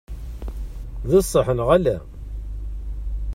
D 1.09 1.11
sseḥ 1.23 1.47
neɣ 1.53 1.69
ala? 1.75 1.97